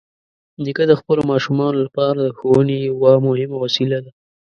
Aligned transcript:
نیکه 0.63 0.83
د 0.87 0.93
خپلو 0.99 1.21
ماشومانو 1.31 1.77
لپاره 1.85 2.17
د 2.21 2.29
ښوونې 2.37 2.77
یوه 2.89 3.11
مهمه 3.27 3.57
وسیله 3.63 3.97
ده. 4.05 4.11